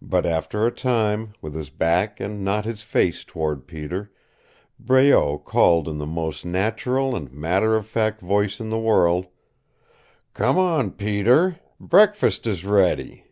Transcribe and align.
But 0.00 0.26
after 0.26 0.64
a 0.64 0.70
time, 0.70 1.32
with 1.42 1.56
his 1.56 1.70
back 1.70 2.20
and 2.20 2.44
not 2.44 2.64
his 2.64 2.82
face 2.82 3.24
toward 3.24 3.66
Peter, 3.66 4.12
Breault 4.78 5.38
called 5.44 5.88
in 5.88 5.98
the 5.98 6.06
most 6.06 6.44
natural 6.46 7.16
and 7.16 7.32
matter 7.32 7.74
of 7.74 7.84
fact 7.84 8.20
voice 8.20 8.60
in 8.60 8.70
the 8.70 8.78
world, 8.78 9.26
"Come 10.34 10.56
on, 10.56 10.92
Peter. 10.92 11.58
Breakfast 11.80 12.46
is 12.46 12.64
ready!" 12.64 13.24